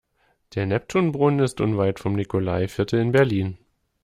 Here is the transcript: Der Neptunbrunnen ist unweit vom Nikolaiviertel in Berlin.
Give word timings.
Der 0.55 0.65
Neptunbrunnen 0.65 1.41
ist 1.41 1.61
unweit 1.61 1.99
vom 1.99 2.13
Nikolaiviertel 2.13 2.99
in 2.99 3.11
Berlin. 3.11 3.59